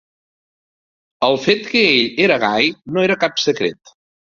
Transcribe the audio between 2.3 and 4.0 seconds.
gai no era cap secret.